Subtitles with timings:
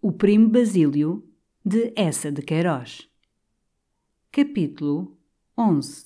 [0.00, 1.24] O Primo Basílio,
[1.66, 3.08] de Essa de Queiroz.
[4.30, 5.18] Capítulo
[5.58, 6.04] 11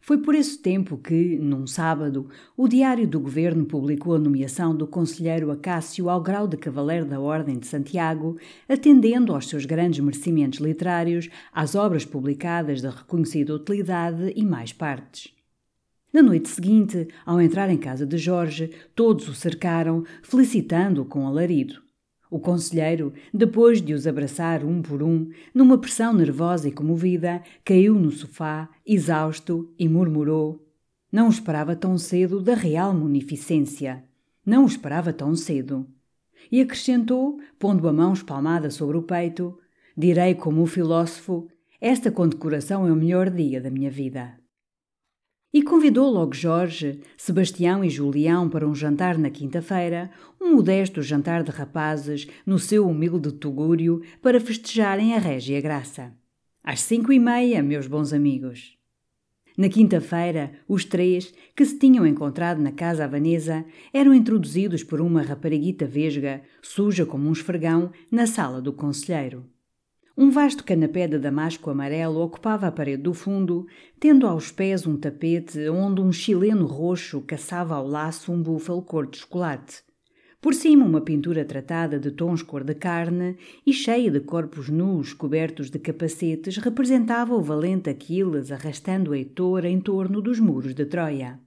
[0.00, 4.86] Foi por esse tempo que, num sábado, o Diário do Governo publicou a nomeação do
[4.86, 10.58] conselheiro Acácio ao grau de Cavaleiro da Ordem de Santiago, atendendo aos seus grandes merecimentos
[10.58, 15.34] literários, às obras publicadas de reconhecida utilidade e mais partes.
[16.10, 21.83] Na noite seguinte, ao entrar em casa de Jorge, todos o cercaram, felicitando-o com alarido.
[22.34, 27.94] O conselheiro, depois de os abraçar um por um, numa pressão nervosa e comovida, caiu
[27.94, 30.60] no sofá, exausto, e murmurou:
[31.12, 34.02] Não esperava tão cedo da real munificência.
[34.44, 35.86] Não esperava tão cedo.
[36.50, 39.56] E acrescentou, pondo a mão espalmada sobre o peito:
[39.96, 41.46] Direi como o filósofo:
[41.80, 44.43] Esta condecoração é o melhor dia da minha vida.
[45.54, 51.44] E convidou logo Jorge, Sebastião e Julião para um jantar na quinta-feira, um modesto jantar
[51.44, 56.12] de rapazes no seu humilde tugúrio para festejarem a régia graça.
[56.60, 58.76] Às cinco e meia, meus bons amigos.
[59.56, 65.22] Na quinta-feira, os três, que se tinham encontrado na casa havanesa, eram introduzidos por uma
[65.22, 69.53] rapariguita vesga, suja como um esfregão, na sala do conselheiro.
[70.16, 73.66] Um vasto canapé de damasco amarelo ocupava a parede do fundo,
[73.98, 79.10] tendo aos pés um tapete onde um chileno roxo caçava ao laço um búfalo cor
[79.10, 79.82] de chocolate.
[80.40, 83.36] Por cima, uma pintura tratada de tons cor de carne
[83.66, 89.80] e cheia de corpos nus cobertos de capacetes representava o valente Aquiles arrastando Heitor em
[89.80, 91.40] torno dos muros de Troia.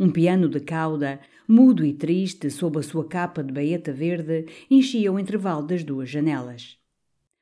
[0.00, 5.12] Um piano de cauda, mudo e triste sob a sua capa de baeta verde, enchia
[5.12, 6.82] o intervalo das duas janelas.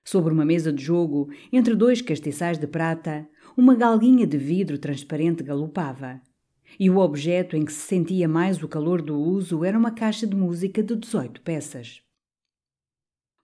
[0.04, 5.42] Sobre uma mesa de jogo, entre dois castiçais de prata, uma galguinha de vidro transparente
[5.42, 6.20] galopava.
[6.78, 10.26] E o objeto em que se sentia mais o calor do uso era uma caixa
[10.26, 12.02] de música de 18 peças.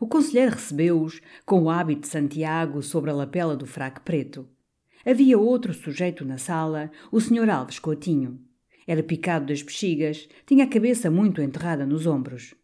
[0.01, 4.49] O conselheiro recebeu-os com o hábito de Santiago sobre a lapela do fraque preto.
[5.05, 7.51] Havia outro sujeito na sala, o Sr.
[7.51, 8.41] Alves Coutinho.
[8.87, 12.55] Era picado das bexigas, tinha a cabeça muito enterrada nos ombros.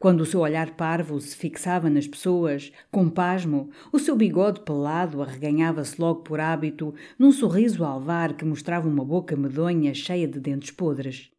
[0.00, 5.20] Quando o seu olhar parvo se fixava nas pessoas, com pasmo, o seu bigode pelado
[5.20, 10.70] arreganhava-se logo por hábito num sorriso alvar que mostrava uma boca medonha cheia de dentes
[10.70, 11.30] podres.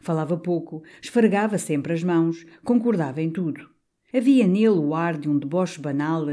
[0.00, 3.68] Falava pouco, esfregava sempre as mãos, concordava em tudo.
[4.10, 6.24] Havia nele o ar de um deboche banal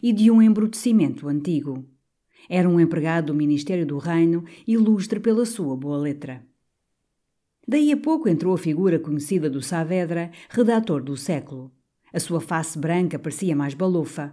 [0.00, 1.84] e de um embrutecimento antigo.
[2.48, 6.46] Era um empregado do Ministério do Reino, ilustre pela sua boa letra.
[7.72, 11.72] Daí a pouco entrou a figura conhecida do Saavedra, redator do século.
[12.12, 14.30] A sua face branca parecia mais balofa.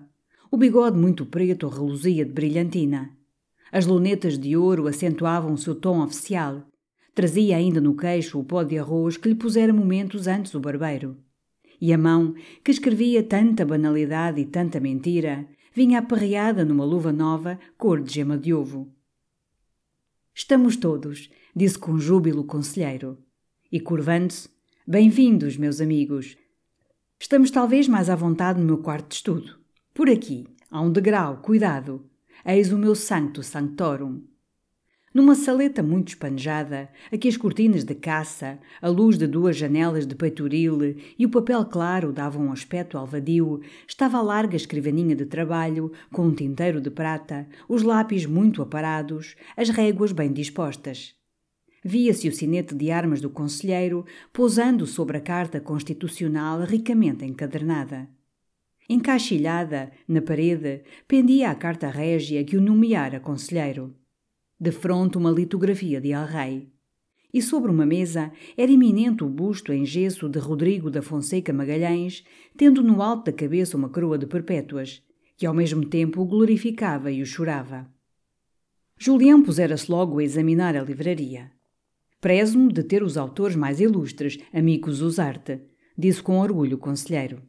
[0.51, 3.17] O bigode muito preto reluzia de brilhantina.
[3.71, 6.67] As lunetas de ouro acentuavam seu tom oficial.
[7.15, 11.15] Trazia ainda no queixo o pó de arroz que lhe pusera momentos antes o barbeiro.
[11.79, 17.57] E a mão, que escrevia tanta banalidade e tanta mentira, vinha aperreada numa luva nova,
[17.77, 18.93] cor de gema de ovo.
[20.35, 23.17] Estamos todos, disse com júbilo o conselheiro.
[23.71, 24.49] E curvando-se,
[24.87, 26.35] bem-vindos, meus amigos.
[27.19, 29.59] Estamos talvez mais à vontade no meu quarto de estudo.
[29.93, 32.03] Por aqui, há um degrau, cuidado.
[32.43, 34.23] Eis o meu sancto sanctorum.
[35.13, 40.07] Numa saleta muito espanjada, a que as cortinas de caça, a luz de duas janelas
[40.07, 45.27] de peitoril e o papel claro davam um aspecto alvadio, estava a larga escrivaninha de
[45.27, 51.18] trabalho, com um tinteiro de prata, os lápis muito aparados, as réguas bem dispostas.
[51.83, 58.09] Via-se o sinete de armas do conselheiro pousando sobre a carta constitucional ricamente encadernada.
[58.89, 63.95] Encaixilhada, na parede, pendia a carta régia que o nomeara conselheiro.
[64.59, 66.69] De fronte uma litografia de El-Rei.
[67.33, 72.23] e sobre uma mesa era iminente o busto em gesso de Rodrigo da Fonseca Magalhães,
[72.57, 75.03] tendo no alto da cabeça uma coroa de perpétuas,
[75.37, 77.87] que ao mesmo tempo o glorificava e o chorava.
[78.97, 81.51] Julião pusera-se logo a examinar a livraria.
[82.21, 85.61] Prezo-me de ter os autores mais ilustres, amigos Usarte,
[85.97, 87.41] disse com orgulho o conselheiro.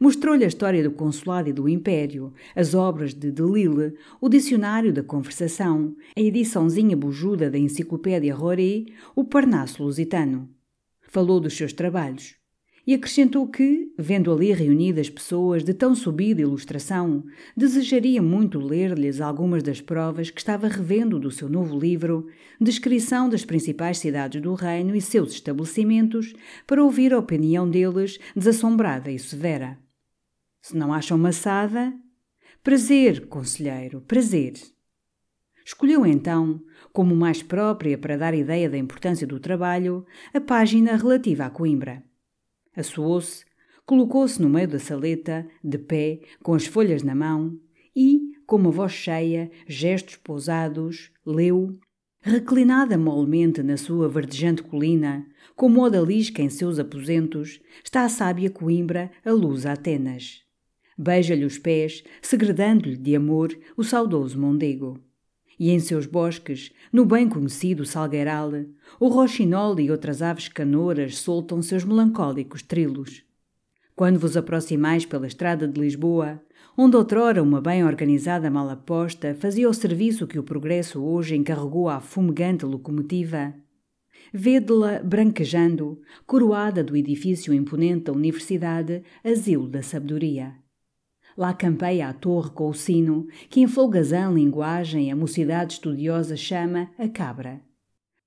[0.00, 5.02] Mostrou-lhe a história do consulado e do império, as obras de Delille, o dicionário da
[5.02, 10.48] conversação, a ediçãozinha bujuda da enciclopédia Roré, o Parnasso Lusitano.
[11.02, 12.43] Falou dos seus trabalhos.
[12.86, 17.24] E acrescentou que, vendo ali reunidas pessoas de tão subida ilustração,
[17.56, 22.26] desejaria muito ler-lhes algumas das provas que estava revendo do seu novo livro,
[22.60, 26.34] Descrição das principais cidades do reino e seus estabelecimentos,
[26.66, 29.78] para ouvir a opinião deles, desassombrada e severa.
[30.62, 31.92] Se não acham maçada,
[32.62, 34.54] prazer, conselheiro, prazer.
[35.64, 41.46] Escolheu então, como mais própria para dar ideia da importância do trabalho, a página relativa
[41.46, 42.04] à Coimbra.
[42.76, 43.44] Assoou-se,
[43.86, 47.58] colocou-se no meio da saleta, de pé, com as folhas na mão,
[47.94, 51.72] e, com uma voz cheia, gestos pousados, leu,
[52.20, 59.10] reclinada molemente na sua verdejante colina, como odalisca em seus aposentos, está a sábia Coimbra
[59.24, 60.44] a luz a Atenas
[60.96, 65.00] beija-lhe os pés, segredando-lhe de amor o saudoso Mondego.
[65.58, 68.50] E em seus bosques, no bem conhecido Salgueiral,
[68.98, 73.24] o roxinol e outras aves canoras soltam seus melancólicos trilos.
[73.94, 76.42] Quando vos aproximais pela estrada de Lisboa,
[76.76, 82.00] onde outrora uma bem organizada malaposta fazia o serviço que o progresso hoje encarregou à
[82.00, 83.54] fumegante locomotiva,
[84.32, 90.63] vede-la branquejando, coroada do edifício imponente da Universidade, Asilo da Sabedoria.
[91.36, 96.90] Lá campeia a torre com o sino, que em folgazã linguagem a mocidade estudiosa chama
[96.98, 97.60] a cabra.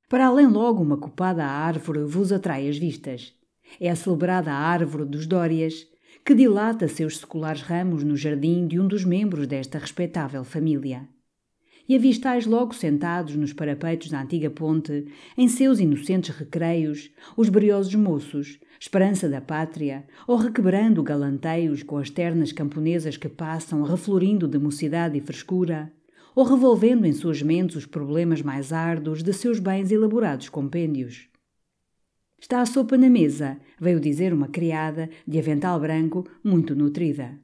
[0.09, 3.33] Para além logo uma copada árvore vos atrai as vistas.
[3.79, 5.87] É a celebrada árvore dos Dórias,
[6.25, 11.07] que dilata seus seculares ramos no jardim de um dos membros desta respeitável família.
[11.89, 15.05] E avistais logo sentados nos parapeitos da antiga ponte,
[15.37, 22.09] em seus inocentes recreios, os briosos moços, esperança da pátria, ou requebrando galanteios com as
[22.09, 25.91] ternas camponesas que passam, reflorindo de mocidade e frescura,
[26.35, 31.29] ou revolvendo em suas mentes os problemas mais árduos de seus bens elaborados compêndios.
[32.39, 37.39] Está a sopa na mesa, veio dizer uma criada de avental branco, muito nutrida.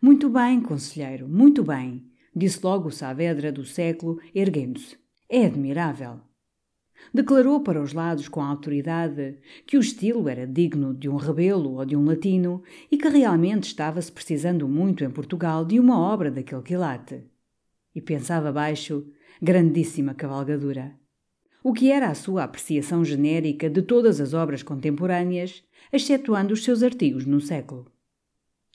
[0.00, 2.02] Muito bem, conselheiro, muito bem,
[2.34, 4.96] disse logo o Saavedra do século, erguendo-se.
[5.28, 6.20] É admirável
[7.12, 11.84] declarou para os lados com autoridade que o estilo era digno de um rebelo ou
[11.84, 16.62] de um latino e que realmente estava-se precisando muito em Portugal de uma obra daquele
[16.62, 17.24] quilate.
[17.94, 19.06] E pensava baixo,
[19.40, 20.94] grandíssima cavalgadura.
[21.64, 25.62] O que era a sua apreciação genérica de todas as obras contemporâneas,
[25.92, 27.90] excetuando os seus artigos no século.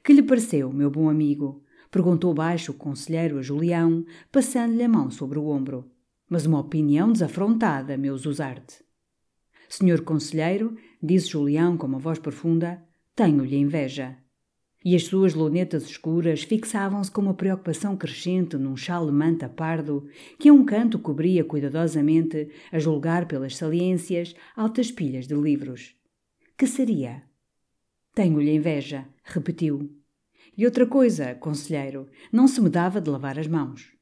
[0.04, 1.64] Que lhe pareceu, meu bom amigo?
[1.90, 5.92] Perguntou baixo o conselheiro a Julião, passando-lhe a mão sobre o ombro
[6.30, 8.84] mas uma opinião desafrontada, meus usarte.
[9.70, 12.84] Senhor conselheiro, disse Julião com uma voz profunda,
[13.16, 14.18] tenho-lhe inveja.
[14.84, 20.08] E as suas lunetas escuras fixavam-se com uma preocupação crescente num chale manta pardo
[20.40, 25.96] que a um canto cobria cuidadosamente, a julgar pelas saliências, altas pilhas de livros.
[26.58, 27.24] Que seria?
[28.14, 29.92] Tenho-lhe inveja, repetiu.
[30.58, 33.94] E outra coisa, conselheiro, não se me dava de lavar as mãos.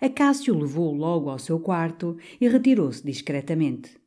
[0.00, 3.98] Acácio levou logo ao seu quarto e retirou-se discretamente.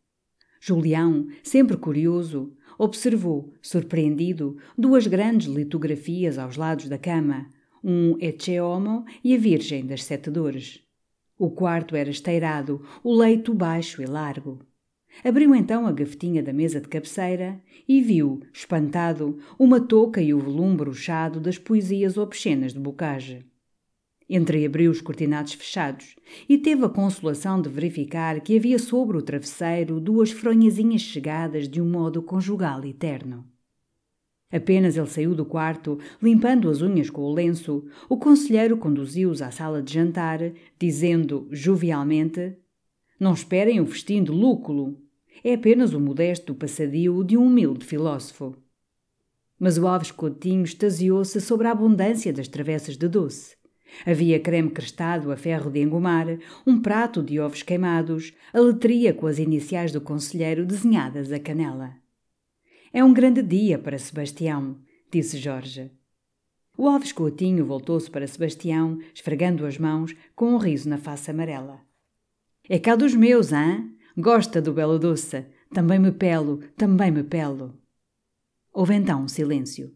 [0.61, 7.49] Julião, sempre curioso, observou, surpreendido, duas grandes litografias aos lados da cama,
[7.83, 10.81] um Ecce Homo e a Virgem das Sete Dores.
[11.37, 14.59] O quarto era esteirado, o leito baixo e largo.
[15.23, 20.39] Abriu então a gavetinha da mesa de cabeceira e viu, espantado, uma touca e o
[20.39, 23.45] volume bruxado das poesias obscenas de Bocage
[24.35, 26.15] entreabriu os cortinados fechados
[26.47, 31.81] e teve a consolação de verificar que havia sobre o travesseiro duas fronhazinhas chegadas de
[31.81, 33.45] um modo conjugal eterno.
[34.49, 39.49] Apenas ele saiu do quarto, limpando as unhas com o lenço, o conselheiro conduziu-os à
[39.49, 40.39] sala de jantar,
[40.79, 42.57] dizendo jovialmente:
[43.21, 44.97] Não esperem o festim de lúculo.
[45.43, 48.55] É apenas o modesto passadio de um humilde filósofo.
[49.59, 53.55] Mas o Alves Coutinho extasiou-se sobre a abundância das travessas de doce.
[54.07, 56.25] Havia creme crestado a ferro de engomar,
[56.65, 61.93] um prato de ovos queimados, a letria com as iniciais do conselheiro desenhadas a canela.
[62.91, 64.79] É um grande dia para Sebastião,
[65.11, 65.91] disse Jorge.
[66.75, 71.90] O Alves Coutinho voltou-se para Sebastião, esfregando as mãos, com um riso na face amarela.
[72.69, 73.89] É cá dos meus, hã?
[74.17, 75.45] Gosta do belo doce?
[75.73, 77.77] Também me pelo, também me pelo.
[78.71, 79.93] Houve então um silêncio.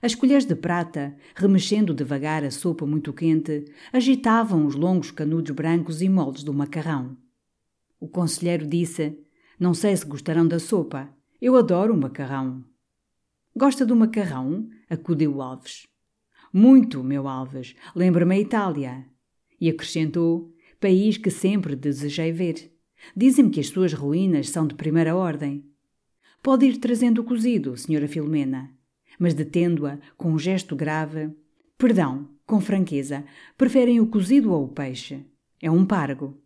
[0.00, 6.02] As colheres de prata, remexendo devagar a sopa muito quente, agitavam os longos canudos brancos
[6.02, 7.16] e moldes do macarrão.
[7.98, 9.18] O conselheiro disse:
[9.58, 11.08] Não sei se gostarão da sopa.
[11.40, 12.64] Eu adoro o macarrão.
[13.56, 14.68] Gosta do macarrão?
[14.88, 15.86] acudiu Alves.
[16.52, 17.74] Muito, meu Alves.
[17.94, 19.06] Lembra-me a Itália.
[19.60, 20.53] E acrescentou:
[20.84, 22.70] País que sempre desejei ver.
[23.16, 25.64] Dizem-me que as suas ruínas são de primeira ordem.
[26.42, 28.70] Pode ir trazendo o cozido, senhora Filomena
[29.18, 31.30] mas detendo-a com um gesto grave.
[31.78, 33.24] Perdão, com franqueza,
[33.56, 35.24] preferem o cozido ou o peixe?
[35.60, 36.38] É um pargo.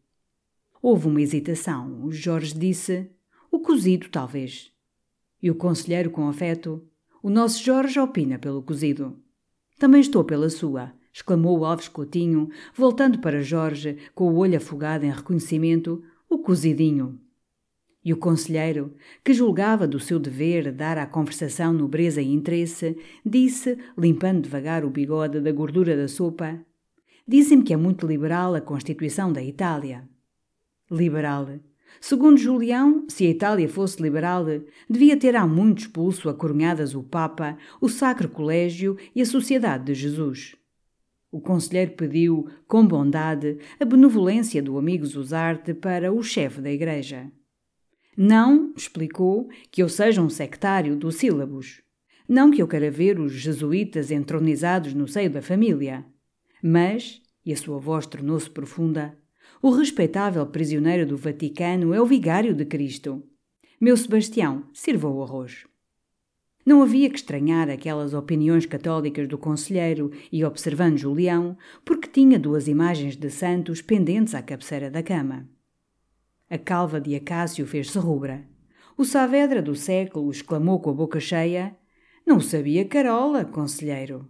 [0.80, 2.04] Houve uma hesitação.
[2.04, 3.10] O Jorge disse:
[3.50, 4.70] O cozido, talvez.
[5.42, 6.86] E o conselheiro, com afeto:
[7.22, 9.18] O nosso Jorge opina pelo cozido.
[9.78, 15.10] Também estou pela sua, exclamou Alves Coutinho, voltando para Jorge, com o olho afogado em
[15.10, 17.18] reconhecimento: O cozidinho.
[18.04, 18.94] E o conselheiro,
[19.24, 22.96] que julgava do seu dever dar à conversação nobreza e interesse,
[23.26, 26.60] disse, limpando devagar o bigode da gordura da sopa:
[27.26, 30.08] Dizem-me que é muito liberal a Constituição da Itália.
[30.88, 31.48] Liberal.
[32.00, 34.46] Segundo Julião, se a Itália fosse liberal,
[34.88, 39.86] devia ter há muito expulso a coronhadas o Papa, o Sacro Colégio e a Sociedade
[39.86, 40.57] de Jesus.
[41.30, 47.30] O conselheiro pediu, com bondade, a benevolência do amigo Zuzarte para o chefe da igreja.
[48.16, 51.82] Não, explicou, que eu seja um sectário do sílabus.
[52.28, 56.04] Não que eu queira ver os jesuítas entronizados no seio da família.
[56.62, 59.16] Mas, e a sua voz tornou-se profunda,
[59.62, 63.22] o respeitável prisioneiro do Vaticano é o vigário de Cristo.
[63.80, 65.64] Meu Sebastião, sirva o arroz.
[66.68, 72.68] Não havia que estranhar aquelas opiniões católicas do conselheiro e observando Julião, porque tinha duas
[72.68, 75.48] imagens de santos pendentes à cabeceira da cama.
[76.50, 78.46] A calva de Acácio fez-se rubra.
[78.98, 81.74] O Saavedra do século exclamou com a boca cheia:
[82.26, 84.28] Não sabia Carola, conselheiro.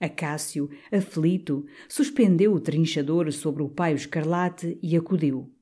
[0.00, 5.52] Acácio, aflito, suspendeu o trinchador sobre o paio escarlate e acudiu.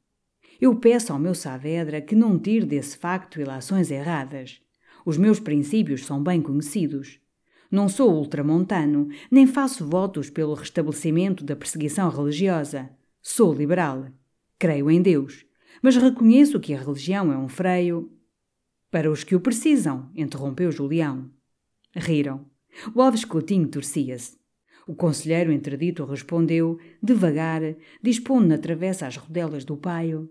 [0.60, 4.60] Eu peço ao meu Saavedra que não tire desse facto ilações erradas.
[5.04, 7.19] Os meus princípios são bem conhecidos.
[7.71, 12.90] Não sou ultramontano, nem faço votos pelo restabelecimento da perseguição religiosa.
[13.23, 14.07] Sou liberal.
[14.59, 15.45] Creio em Deus
[15.83, 18.11] mas reconheço que a religião é um freio.
[18.90, 21.30] Para os que o precisam, interrompeu Julião.
[21.95, 22.47] Riram.
[22.95, 24.38] O Alves Coutinho torcia-se.
[24.87, 27.62] O conselheiro entredito respondeu, devagar,
[28.02, 30.28] dispondo na travessa as rodelas do paio.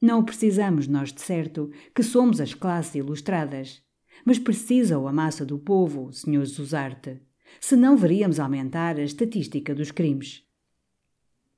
[0.00, 3.82] Não precisamos, nós de certo, que somos as classes ilustradas.
[4.24, 6.44] Mas precisa-o a massa do povo, Sr.
[6.44, 7.20] Zuzarte.
[7.60, 10.44] Senão veríamos aumentar a estatística dos crimes.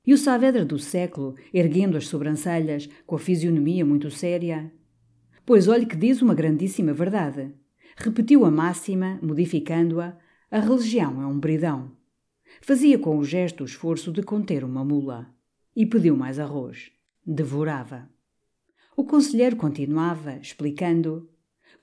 [0.05, 4.71] E o Saavedra do século, erguendo as sobrancelhas, com a fisionomia muito séria.
[5.45, 7.51] Pois olhe que diz uma grandíssima verdade.
[7.95, 10.17] Repetiu a máxima, modificando-a:
[10.51, 11.91] a religião é um bridão.
[12.61, 15.33] Fazia com o gesto o esforço de conter uma mula.
[15.75, 16.91] E pediu mais arroz.
[17.25, 18.09] Devorava.
[18.95, 21.29] O conselheiro continuava, explicando: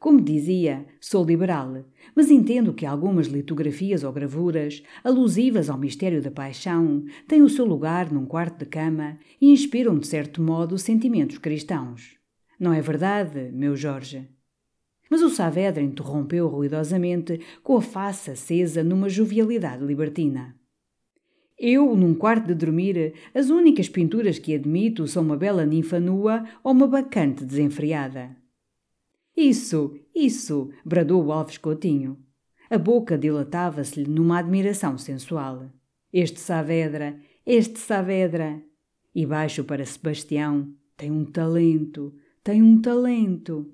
[0.03, 6.29] como dizia, sou liberal, mas entendo que algumas litografias ou gravuras, alusivas ao mistério da
[6.29, 11.39] paixão, têm o seu lugar num quarto de cama e inspiram, de certo modo, sentimentos
[11.39, 12.17] cristãos.
[12.59, 14.29] Não é verdade, meu Jorge?
[15.09, 20.57] Mas o Saavedra interrompeu ruidosamente, com a face acesa numa jovialidade libertina.
[21.57, 26.45] Eu, num quarto de dormir, as únicas pinturas que admito são uma bela ninfa nua
[26.65, 28.42] ou uma bacante desenfreada.
[29.37, 30.71] Isso, isso!
[30.85, 32.19] bradou o Alves Coutinho.
[32.71, 35.71] A boca dilatava-se-lhe numa admiração sensual.
[36.13, 38.63] Este Saavedra, este Saavedra!
[39.15, 43.73] E baixo para Sebastião, tem um talento, tem um talento.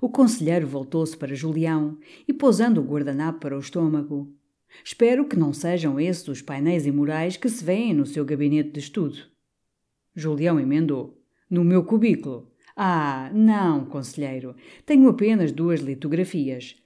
[0.00, 4.36] O conselheiro voltou-se para Julião e, pousando o guardanapo para o estômago,
[4.84, 8.80] Espero que não sejam esses os painéis imorais que se vêem no seu gabinete de
[8.80, 9.18] estudo.
[10.14, 11.22] Julião emendou.
[11.48, 12.50] No meu cubículo.
[12.76, 14.54] Ah, não, conselheiro.
[14.84, 16.76] Tenho apenas duas litografias.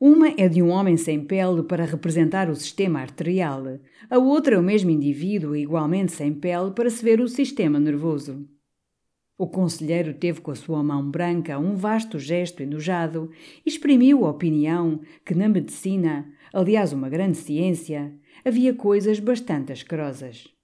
[0.00, 3.62] Uma é de um homem sem pele para representar o sistema arterial.
[4.10, 8.48] A outra é o mesmo indivíduo, igualmente sem pele, para se ver o sistema nervoso.
[9.36, 13.30] O conselheiro teve com a sua mão branca um vasto gesto enojado
[13.64, 18.12] e exprimiu a opinião que na medicina, aliás uma grande ciência,
[18.44, 20.57] havia coisas bastante asquerosas.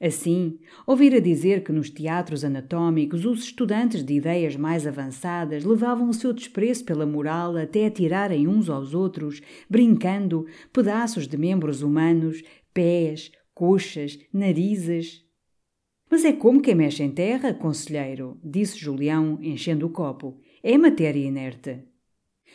[0.00, 6.14] Assim, ouvira dizer que nos teatros anatómicos os estudantes de ideias mais avançadas levavam o
[6.14, 12.44] seu desprezo pela moral até a tirarem uns aos outros, brincando, pedaços de membros humanos,
[12.72, 15.24] pés, coxas, narizes.
[16.08, 20.40] Mas é como quem mexe em terra, conselheiro, disse Julião, enchendo o copo.
[20.62, 21.82] É matéria inerte.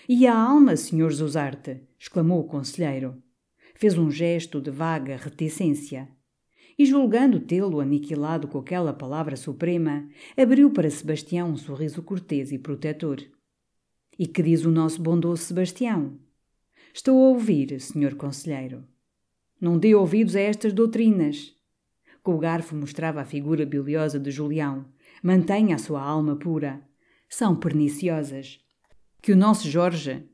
[0.08, 1.82] E a alma, senhor Zuzarte?
[2.00, 3.22] exclamou o conselheiro.
[3.76, 6.08] Fez um gesto de vaga reticência.
[6.78, 12.58] E julgando tê-lo aniquilado com aquela palavra suprema, abriu para Sebastião um sorriso cortês e
[12.58, 13.22] protetor.
[14.18, 16.18] E que diz o nosso bondoso Sebastião?
[16.94, 18.84] Estou a ouvir, senhor conselheiro.
[19.60, 21.54] Não dê ouvidos a estas doutrinas.
[22.22, 24.86] Com o garfo mostrava a figura biliosa de Julião.
[25.24, 26.82] Mantenha a sua alma pura.
[27.30, 28.60] São perniciosas.
[29.22, 30.28] Que o nosso Jorge,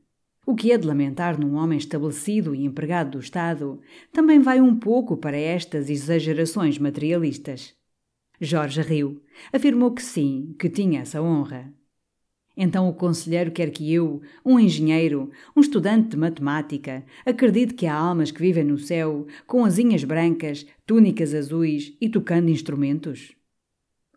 [0.50, 3.80] o que é de lamentar num homem estabelecido e empregado do Estado,
[4.12, 7.72] também vai um pouco para estas exagerações materialistas.
[8.40, 9.22] Jorge riu.
[9.52, 11.72] Afirmou que sim, que tinha essa honra.
[12.56, 17.94] Então o conselheiro quer que eu, um engenheiro, um estudante de matemática, acredite que há
[17.94, 23.36] almas que vivem no céu, com asinhas brancas, túnicas azuis e tocando instrumentos?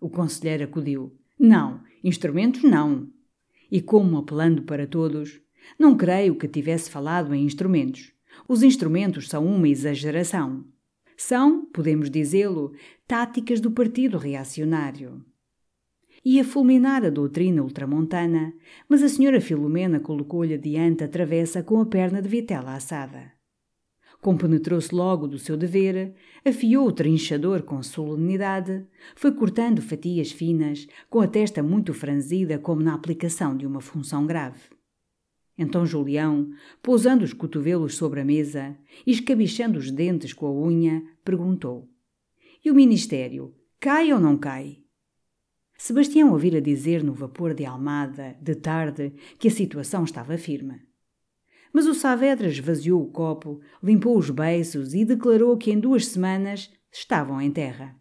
[0.01, 1.15] O conselheiro acudiu.
[1.39, 3.07] Não, instrumentos não.
[3.71, 5.42] E como apelando para todos,
[5.79, 8.11] não creio que tivesse falado em instrumentos.
[8.47, 10.65] Os instrumentos são uma exageração.
[11.15, 12.73] São, podemos dizê-lo,
[13.07, 15.23] táticas do partido reacionário
[16.25, 18.53] ia fulminar a doutrina ultramontana,
[18.87, 23.33] mas a senhora Filomena colocou-lhe adiante a travessa com a perna de vitela assada.
[24.21, 26.15] Compenetrou-se logo do seu dever,
[26.45, 28.85] afiou o trinchador com solenidade,
[29.17, 34.25] foi cortando fatias finas, com a testa muito franzida como na aplicação de uma função
[34.25, 34.61] grave.
[35.57, 36.49] Então Julião,
[36.81, 41.89] pousando os cotovelos sobre a mesa e escabichando os dentes com a unha, perguntou:
[42.63, 44.83] E o ministério, cai ou não cai?
[45.77, 50.81] Sebastião ouvira dizer no vapor de Almada, de tarde, que a situação estava firme.
[51.73, 56.71] Mas o Saavedra esvaziou o copo, limpou os beiços e declarou que em duas semanas
[56.91, 57.95] estavam em terra.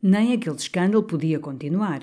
[0.00, 2.02] Nem aquele escândalo podia continuar.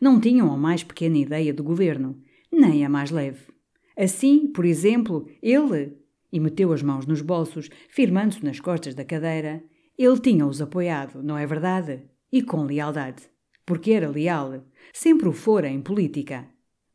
[0.00, 2.22] Não tinham a mais pequena ideia do governo,
[2.52, 3.57] nem a mais leve.
[3.98, 5.98] Assim, por exemplo, ele,
[6.32, 9.62] e meteu as mãos nos bolsos, firmando-se nas costas da cadeira,
[9.98, 12.02] ele tinha-os apoiado, não é verdade?
[12.30, 13.28] E com lealdade
[13.68, 16.48] porque era leal, sempre o fora em política.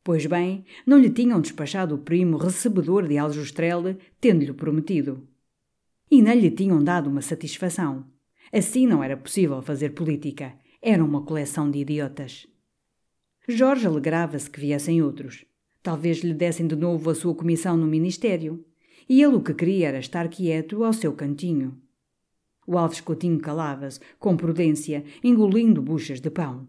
[0.04, 5.28] Pois bem, não lhe tinham despachado o primo recebedor de Aljustrel, tendo-lhe prometido.
[6.10, 8.08] E não lhe tinham dado uma satisfação.
[8.52, 10.56] Assim não era possível fazer política.
[10.82, 12.48] Era uma coleção de idiotas.
[13.48, 15.46] Jorge alegrava-se que viessem outros.
[15.84, 18.66] Talvez lhe dessem de novo a sua comissão no ministério.
[19.08, 21.78] E ele o que queria era estar quieto ao seu cantinho.
[22.66, 26.66] O Alves Coutinho calava-se, com prudência, engolindo buchas de pão.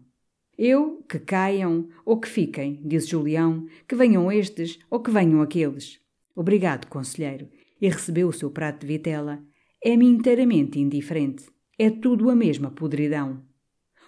[0.57, 5.99] Eu, que caiam ou que fiquem, disse Julião, que venham estes ou que venham aqueles.
[6.35, 7.47] Obrigado, conselheiro,
[7.79, 9.41] e recebeu o seu prato de vitela.
[9.81, 11.45] É-me inteiramente indiferente.
[11.79, 13.41] É tudo a mesma podridão.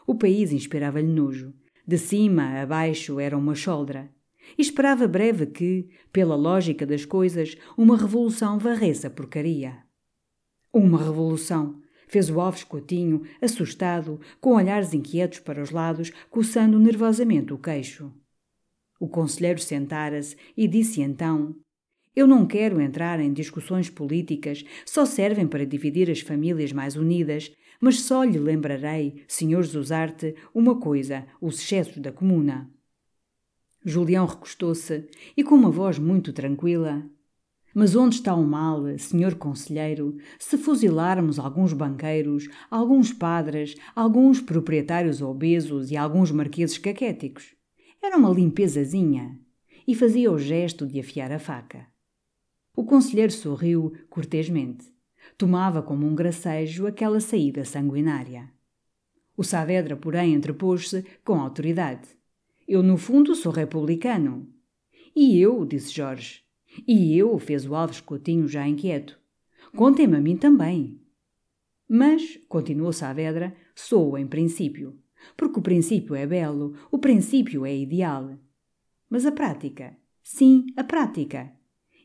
[0.05, 1.53] O país inspirava-lhe nojo.
[1.85, 4.09] De cima a baixo era uma choldra.
[4.57, 9.77] Esperava breve que, pela lógica das coisas, uma revolução varresse a porcaria.
[10.73, 11.81] Uma revolução!
[12.07, 18.13] Fez o Alves Coutinho, assustado, com olhares inquietos para os lados, coçando nervosamente o queixo.
[18.99, 21.55] O conselheiro sentara-se e disse então:
[22.15, 27.51] Eu não quero entrar em discussões políticas, só servem para dividir as famílias mais unidas,
[27.79, 29.63] mas só lhe lembrarei, Sr.
[29.63, 32.71] Zuzarte, uma coisa: os excessos da comuna.
[33.87, 37.09] Julião recostou-se e, com uma voz muito tranquila,
[37.73, 45.21] mas onde está o mal, senhor conselheiro, se fuzilarmos alguns banqueiros, alguns padres, alguns proprietários
[45.21, 47.55] obesos e alguns marqueses caquéticos?
[48.03, 49.39] Era uma limpezazinha.
[49.87, 51.87] E fazia o gesto de afiar a faca.
[52.75, 54.85] O conselheiro sorriu cortesmente.
[55.37, 58.51] Tomava como um gracejo aquela saída sanguinária.
[59.37, 62.16] O Saavedra, porém, entrepôs-se com autoridade.
[62.67, 64.45] Eu, no fundo, sou republicano.
[65.15, 66.41] E eu, disse Jorge,
[66.85, 69.17] e eu, fez o Alves Coutinho já inquieto.
[69.75, 70.99] Contem-me a mim também.
[71.87, 74.99] Mas, continuou Saavedra, sou em princípio.
[75.37, 78.37] Porque o princípio é belo, o princípio é ideal.
[79.09, 79.95] Mas a prática?
[80.21, 81.51] Sim, a prática.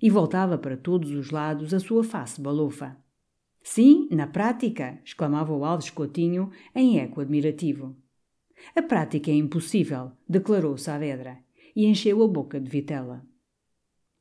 [0.01, 2.97] E voltava para todos os lados a sua face balofa.
[3.63, 7.97] Sim, na prática, exclamava o Alves Coutinho em eco admirativo.
[8.75, 11.39] A prática é impossível, declarou Saavedra,
[11.75, 13.25] e encheu a boca de vitela.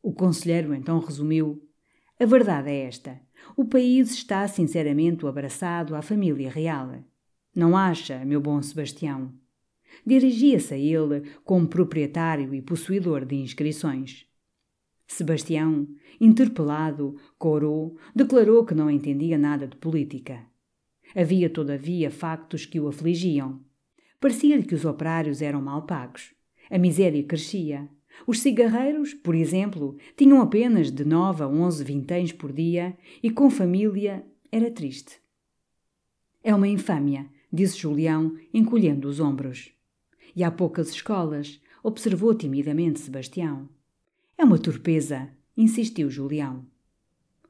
[0.01, 1.61] O conselheiro então resumiu:
[2.19, 3.19] A verdade é esta.
[3.55, 7.03] O país está sinceramente abraçado à família real.
[7.55, 9.33] Não acha, meu bom Sebastião?
[10.05, 14.25] Dirigia-se a ele como proprietário e possuidor de inscrições.
[15.05, 15.87] Sebastião,
[16.21, 20.45] interpelado, corou, declarou que não entendia nada de política.
[21.13, 23.59] Havia, todavia, factos que o afligiam.
[24.21, 26.31] Parecia-lhe que os operários eram mal pagos.
[26.69, 27.89] A miséria crescia.
[28.27, 33.49] Os cigarreiros, por exemplo, tinham apenas de nove a onze vinténs por dia e com
[33.49, 35.19] família era triste.
[36.43, 39.71] É uma infâmia, disse Julião, encolhendo os ombros.
[40.35, 43.67] E há poucas escolas, observou timidamente Sebastião.
[44.37, 46.63] É uma torpeza, insistiu Julião.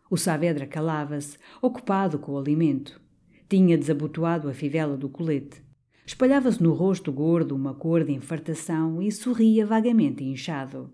[0.09, 3.01] O Saavedra calava-se, ocupado com o alimento.
[3.49, 5.69] Tinha desabotoado a fivela do colete.
[6.11, 10.93] Espalhava-se no rosto gordo uma cor de infartação e sorria vagamente inchado.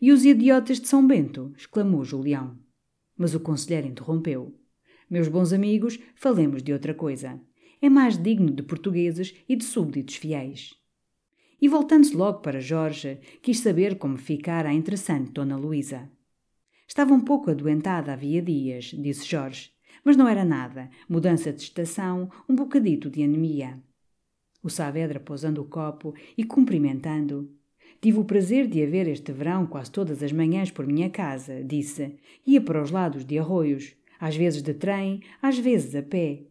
[0.00, 1.54] E os idiotas de São Bento?
[1.56, 2.58] exclamou Julião.
[3.16, 4.52] Mas o conselheiro interrompeu.
[5.08, 7.40] Meus bons amigos, falemos de outra coisa.
[7.80, 10.74] É mais digno de portugueses e de súbditos fiéis.
[11.62, 16.10] E voltando-se logo para Jorge, quis saber como ficara a interessante Dona Luísa.
[16.88, 19.70] Estava um pouco adoentada havia dias, disse Jorge,
[20.04, 23.80] mas não era nada, mudança de estação, um bocadito de anemia.
[24.66, 27.48] O Saavedra pousando o copo e cumprimentando.
[28.00, 31.62] Tive o prazer de a ver este verão quase todas as manhãs por minha casa,
[31.62, 32.16] disse.
[32.44, 36.42] Ia para os lados de arroios, às vezes de trem, às vezes a pé.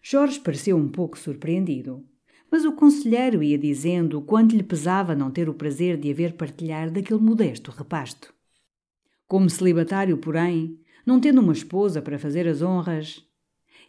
[0.00, 2.02] Jorge pareceu um pouco surpreendido.
[2.50, 6.90] Mas o conselheiro ia dizendo quanto lhe pesava não ter o prazer de haver partilhar
[6.90, 8.32] daquele modesto repasto.
[9.28, 13.22] Como celibatário, porém, não tendo uma esposa para fazer as honras.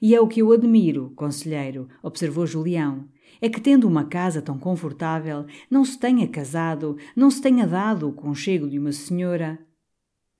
[0.01, 3.07] E é o que eu admiro, conselheiro, observou Julião,
[3.41, 8.07] é que tendo uma casa tão confortável, não se tenha casado, não se tenha dado
[8.07, 9.59] o conchego de uma senhora.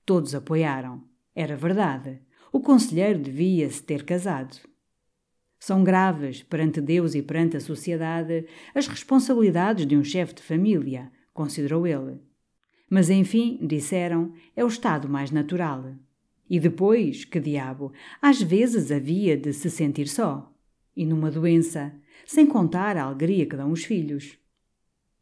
[0.06, 1.02] Todos apoiaram.
[1.34, 2.20] Era verdade.
[2.52, 4.56] O conselheiro devia-se ter casado.
[5.58, 11.10] São graves, perante Deus e perante a sociedade, as responsabilidades de um chefe de família,
[11.32, 12.20] considerou ele.
[12.90, 15.94] Mas, enfim, disseram, é o estado mais natural.
[16.50, 20.52] E depois, que diabo, às vezes havia de se sentir só.
[20.94, 21.94] E numa doença,
[22.26, 24.38] sem contar a alegria que dão os filhos.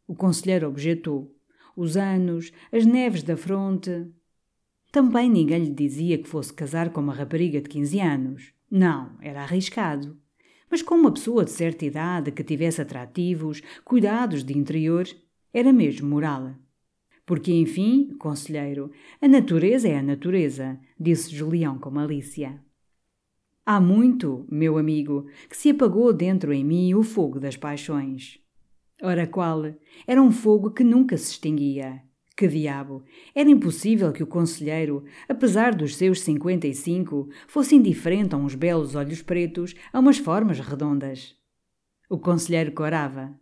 [0.07, 1.35] O conselheiro objetou.
[1.77, 4.07] Os anos, as neves da fronte.
[4.93, 8.53] Também ninguém lhe dizia que fosse casar com uma rapariga de 15 anos.
[8.71, 10.21] Não, era arriscado
[10.71, 15.07] mas com uma pessoa de certa idade que tivesse atrativos, cuidados de interior,
[15.53, 16.55] era mesmo moral.
[17.27, 22.63] Porque, enfim, conselheiro, a natureza é a natureza, disse Julião com malícia.
[23.65, 28.39] Há muito, meu amigo, que se apagou dentro em mim o fogo das paixões.
[29.03, 29.63] Ora qual?
[30.07, 32.03] Era um fogo que nunca se extinguia.
[32.37, 33.05] Que diabo!
[33.35, 38.55] Era impossível que o conselheiro, apesar dos seus cinquenta e cinco, fosse indiferente a uns
[38.55, 41.37] belos olhos pretos, a umas formas redondas.
[42.09, 43.39] O conselheiro corava.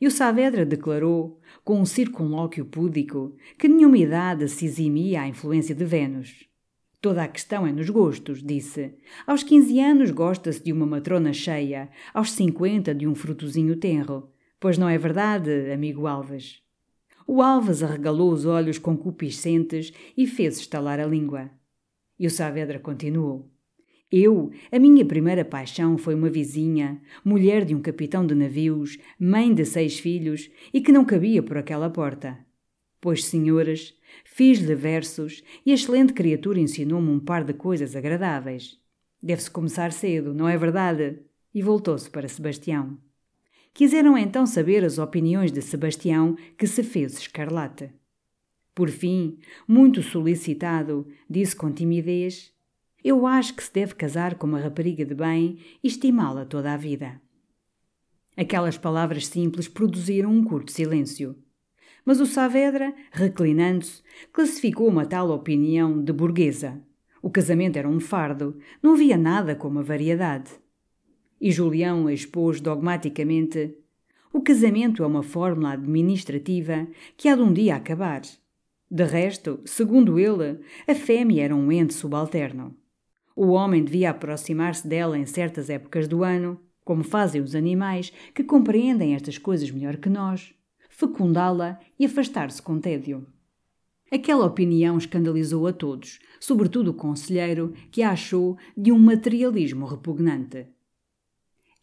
[0.00, 5.74] E o Saavedra declarou, com um circunlóquio púdico, que nenhuma idade se eximia à influência
[5.74, 6.47] de Vênus.
[7.00, 8.92] Toda a questão é nos gostos, disse.
[9.24, 14.30] Aos quinze anos gosta-se de uma matrona cheia, aos cinquenta de um frutozinho tenro.
[14.58, 16.60] Pois não é verdade, amigo Alves?
[17.24, 21.50] O Alves arregalou os olhos concupiscentes e fez estalar a língua.
[22.18, 23.48] E o Saavedra continuou.
[24.10, 29.54] Eu, a minha primeira paixão foi uma vizinha, mulher de um capitão de navios, mãe
[29.54, 32.47] de seis filhos e que não cabia por aquela porta.
[33.00, 38.78] Pois, senhoras, fiz-lhe versos e a excelente criatura ensinou-me um par de coisas agradáveis.
[39.22, 41.20] Deve-se começar cedo, não é verdade?
[41.54, 42.98] E voltou-se para Sebastião.
[43.72, 47.90] Quiseram então saber as opiniões de Sebastião, que se fez escarlate.
[48.74, 52.52] Por fim, muito solicitado, disse com timidez:
[53.02, 56.76] Eu acho que se deve casar com uma rapariga de bem e estimá-la toda a
[56.76, 57.20] vida.
[58.36, 61.36] Aquelas palavras simples produziram um curto silêncio.
[62.08, 66.80] Mas o Saavedra, reclinando-se, classificou uma tal opinião de burguesa.
[67.20, 70.50] O casamento era um fardo, não havia nada como a variedade.
[71.38, 73.74] E Julião expôs dogmaticamente:
[74.32, 78.22] o casamento é uma fórmula administrativa que há de um dia acabar.
[78.90, 82.74] De resto, segundo ele, a fêmea era um ente subalterno.
[83.36, 88.42] O homem devia aproximar-se dela em certas épocas do ano, como fazem os animais que
[88.42, 90.54] compreendem estas coisas melhor que nós,
[90.98, 93.24] fecundá-la e afastar-se com tédio.
[94.10, 100.66] Aquela opinião escandalizou a todos, sobretudo o conselheiro, que a achou de um materialismo repugnante.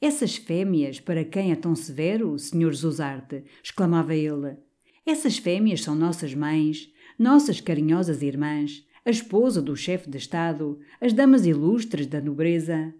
[0.01, 2.73] Essas fêmeas, para quem é tão severo, Sr.
[2.73, 4.57] Zuzarte, exclamava ele.
[5.05, 11.13] Essas fêmeas são nossas mães, nossas carinhosas irmãs, a esposa do chefe de Estado, as
[11.13, 12.93] damas ilustres da nobreza.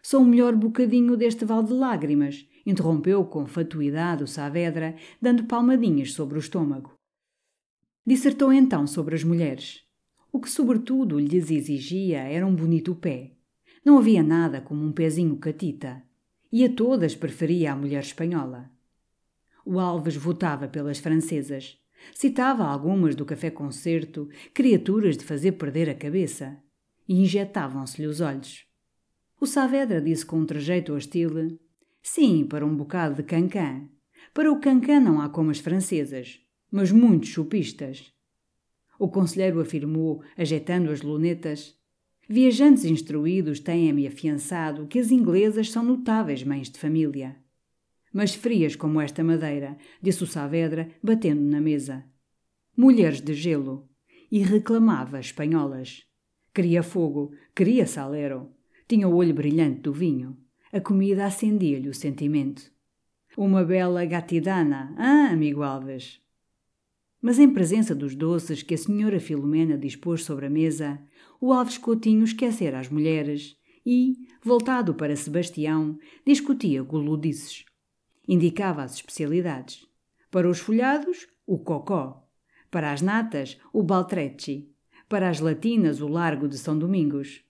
[0.00, 6.12] Sou o melhor bocadinho deste val de lágrimas, interrompeu com fatuidade o Saavedra, dando palmadinhas
[6.12, 6.94] sobre o estômago.
[8.06, 9.82] Dissertou então sobre as mulheres.
[10.32, 13.32] O que sobretudo lhes exigia era um bonito pé.
[13.84, 16.02] Não havia nada como um pezinho catita,
[16.52, 18.70] e a todas preferia a mulher espanhola.
[19.64, 21.78] O Alves votava pelas francesas.
[22.14, 26.58] Citava algumas do café-concerto, criaturas de fazer perder a cabeça,
[27.06, 28.64] e injetavam-se-lhe os olhos.
[29.40, 31.58] O Saavedra disse com um trejeito hostil:
[32.02, 33.88] Sim, para um bocado de cancã.
[34.32, 38.12] Para o cancã não há como as francesas, mas muitos chupistas.
[38.98, 41.74] O conselheiro afirmou, ajeitando as lunetas:
[42.28, 47.36] Viajantes instruídos têm-me afiançado que as inglesas são notáveis mães de família.
[48.12, 52.04] Mas frias como esta madeira, disse o Saavedra, batendo na mesa.
[52.76, 53.88] Mulheres de gelo.
[54.30, 56.04] E reclamava espanholas.
[56.54, 58.52] Queria fogo, queria salero.
[58.88, 60.36] Tinha o olho brilhante do vinho.
[60.72, 62.70] A comida acendia-lhe o sentimento.
[63.36, 66.20] Uma bela gatidana, ah, amigo Alves?
[67.20, 71.02] Mas em presença dos doces que a senhora Filomena dispôs sobre a mesa,
[71.40, 77.64] o Alves Coutinho esquecera as mulheres e, voltado para Sebastião, discutia guludices.
[78.28, 79.84] Indicava as especialidades.
[80.30, 82.24] Para os folhados, o cocó.
[82.70, 84.70] Para as natas, o baltrecci.
[85.08, 87.44] Para as latinas, o largo de São Domingos.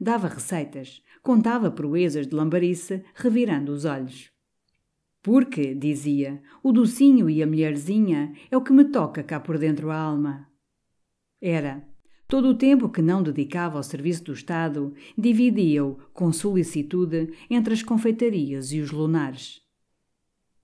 [0.00, 4.30] Dava receitas, contava proezas de lambarice, revirando os olhos.
[5.22, 9.90] Porque, dizia, o docinho e a mulherzinha é o que me toca cá por dentro
[9.90, 10.48] a alma.
[11.40, 11.86] Era.
[12.26, 17.82] Todo o tempo que não dedicava ao serviço do Estado, dividia-o, com solicitude, entre as
[17.82, 19.60] confeitarias e os lunares.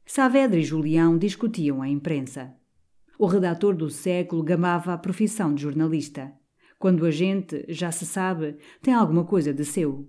[0.05, 2.55] Saavedra e Julião discutiam a imprensa.
[3.19, 6.33] O redator do século gamava a profissão de jornalista.
[6.79, 10.09] Quando a gente, já se sabe, tem alguma coisa de seu.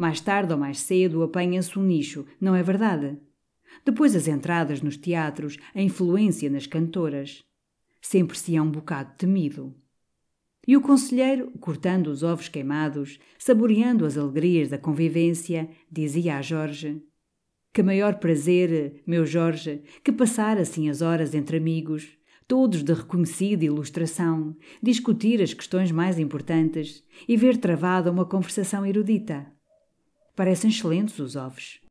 [0.00, 3.18] Mais tarde ou mais cedo apanha-se um nicho, não é verdade?
[3.84, 7.44] Depois as entradas nos teatros, a influência nas cantoras.
[8.00, 9.74] Sempre se é um bocado temido.
[10.66, 17.02] E o conselheiro, cortando os ovos queimados, saboreando as alegrias da convivência, dizia a Jorge:
[17.70, 22.16] Que maior prazer, meu Jorge, que passar assim as horas entre amigos,
[22.48, 29.59] todos de reconhecida ilustração, discutir as questões mais importantes e ver travada uma conversação erudita.
[30.40, 31.82] Parecem excelentes os ovos.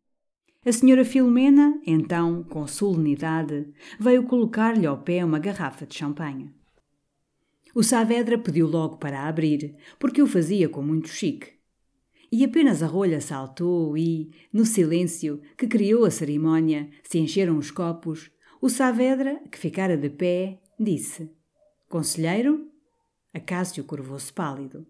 [0.66, 6.50] A senhora Filomena, então, com solenidade, veio colocar-lhe ao pé uma garrafa de champanhe.
[7.76, 11.60] O Saavedra pediu logo para abrir, porque o fazia com muito chique.
[12.32, 17.70] E apenas a rolha saltou e, no silêncio que criou a cerimónia, se encheram os
[17.70, 21.30] copos, o Saavedra, que ficara de pé, disse:
[21.88, 22.68] Conselheiro?
[23.32, 24.88] Acácio curvou-se pálido.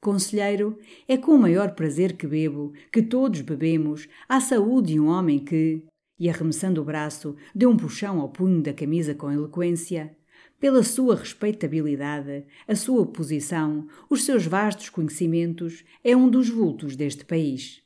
[0.00, 5.08] Conselheiro, é com o maior prazer que bebo, que todos bebemos, à saúde de um
[5.08, 5.84] homem que,
[6.18, 10.16] e arremessando o braço, deu um puxão ao punho da camisa com eloquência,
[10.58, 17.24] pela sua respeitabilidade, a sua posição, os seus vastos conhecimentos, é um dos vultos deste
[17.24, 17.82] país.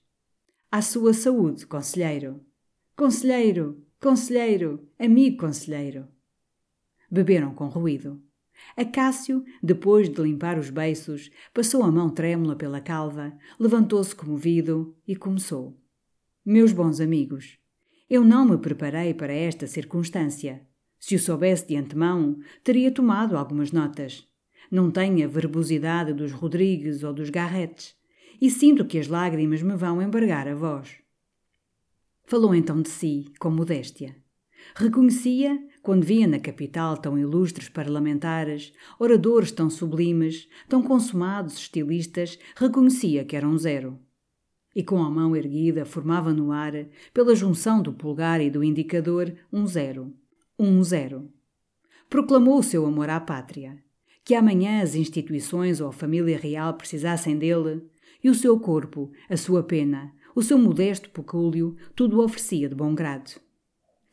[0.71, 2.41] À sua saúde, conselheiro.
[2.97, 6.07] Conselheiro, conselheiro, amigo conselheiro.
[7.11, 8.21] Beberam com ruído.
[8.77, 15.15] Acácio, depois de limpar os beiços, passou a mão trêmula pela calva, levantou-se comovido e
[15.15, 15.79] começou.
[16.45, 17.59] Meus bons amigos,
[18.09, 20.67] eu não me preparei para esta circunstância.
[20.99, 24.27] Se o soubesse de antemão, teria tomado algumas notas.
[24.71, 27.95] Não tenho a verbosidade dos Rodrigues ou dos Garretes,
[28.41, 30.97] e sinto que as lágrimas me vão embargar a voz.
[32.25, 34.17] Falou então de si, com modéstia.
[34.75, 43.25] Reconhecia, quando via na capital tão ilustres parlamentares, oradores tão sublimes, tão consumados estilistas, reconhecia
[43.25, 43.99] que era um zero.
[44.75, 46.73] E com a mão erguida formava no ar,
[47.13, 50.13] pela junção do pulgar e do indicador, um zero.
[50.59, 51.31] Um zero.
[52.09, 53.79] Proclamou o seu amor à pátria.
[54.25, 57.83] Que amanhã as instituições ou a família real precisassem dele,
[58.23, 62.95] e o seu corpo, a sua pena, o seu modesto pecúlio, tudo oferecia de bom
[62.95, 63.44] grado.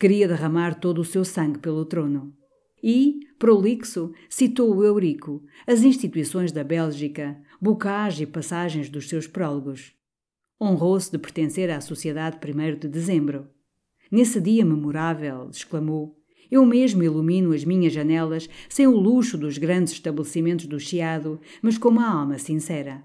[0.02, 2.34] Queria derramar todo o seu sangue pelo trono.
[2.82, 9.94] E, prolixo, citou o Eurico, as instituições da Bélgica, bocage e passagens dos seus prólogos.
[10.60, 13.48] Honrou-se de pertencer à Sociedade 1 de Dezembro.
[14.12, 16.18] Nesse dia memorável, exclamou,
[16.50, 21.78] eu mesmo ilumino as minhas janelas sem o luxo dos grandes estabelecimentos do Chiado, mas
[21.78, 23.04] com uma alma sincera.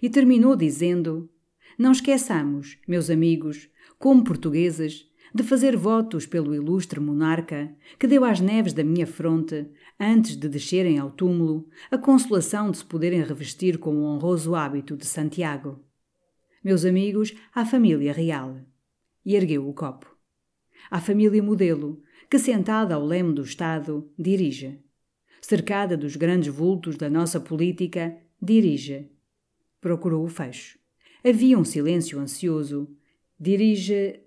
[0.00, 1.28] E terminou dizendo:
[1.76, 8.40] Não esqueçamos, meus amigos, como portugueses, de fazer votos pelo ilustre monarca que deu às
[8.40, 13.78] neves da minha fronte, antes de descerem ao túmulo, a consolação de se poderem revestir
[13.78, 15.84] com o honroso hábito de Santiago.
[16.62, 18.60] Meus amigos, à família real.
[19.24, 20.14] E ergueu o copo.
[20.90, 24.80] À família modelo, que sentada ao leme do Estado, dirige.
[25.40, 29.10] Cercada dos grandes vultos da nossa política, dirige.
[29.80, 30.78] Procurou o fecho.
[31.24, 32.88] Havia um silêncio ansioso.
[33.38, 34.20] Dirige.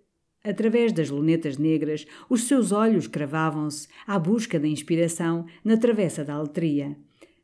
[0.43, 6.33] Através das lunetas negras, os seus olhos cravavam-se à busca da inspiração na travessa da
[6.33, 6.97] aletria.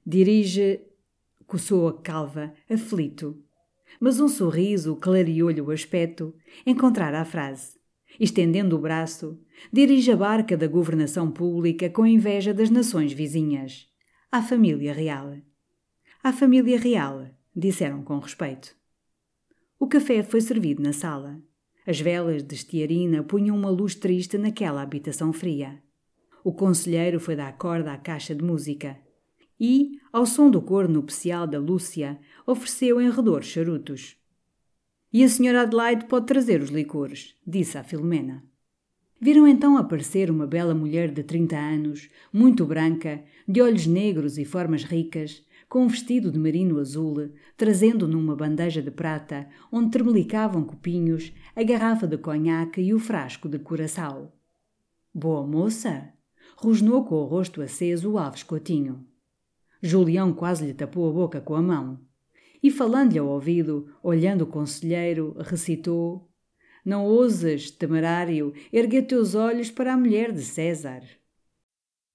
[0.05, 0.81] Dirige.
[1.47, 3.41] Coçou a calva, aflito.
[3.99, 6.35] Mas um sorriso clareou-lhe o aspecto.
[6.65, 7.79] Encontrara a frase.
[8.19, 9.39] Estendendo o braço,
[9.71, 13.87] dirige a barca da governação pública com inveja das nações vizinhas.
[14.31, 15.37] À família real.
[16.23, 18.75] À família real, disseram com respeito.
[19.79, 21.41] O café foi servido na sala.
[21.89, 25.81] As velas de estiarina punham uma luz triste naquela habitação fria.
[26.43, 28.95] O conselheiro foi dar corda à caixa de música
[29.59, 34.15] e, ao som do cor nupcial da Lúcia, ofereceu em redor charutos.
[35.11, 38.43] E a senhora Adelaide pode trazer os licores, disse a Filomena.
[39.19, 44.45] Viram então aparecer uma bela mulher de trinta anos, muito branca, de olhos negros e
[44.45, 50.63] formas ricas, com um vestido de merino azul, trazendo numa bandeja de prata, onde tremelicavam
[50.63, 54.33] copinhos, a garrafa de conhaque e o frasco de curaçao.
[55.13, 56.11] Boa moça!
[56.57, 59.05] rosnou com o rosto aceso o Alves Coutinho.
[59.81, 61.99] Julião quase lhe tapou a boca com a mão.
[62.61, 66.29] E falando-lhe ao ouvido, olhando o conselheiro, recitou:
[66.83, 71.01] Não ouses, temerário, erguer teus olhos para a mulher de César.